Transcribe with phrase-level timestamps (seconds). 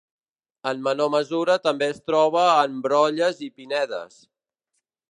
[0.69, 4.23] En menor mesura també es troba en brolles i pinedes.